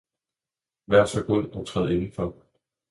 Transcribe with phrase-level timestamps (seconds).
[0.87, 2.35] 'Vær så god og træd indenfor!